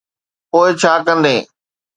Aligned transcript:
پوءِ 0.49 0.69
ڇا 0.81 0.93
ڪندين؟ 1.05 1.39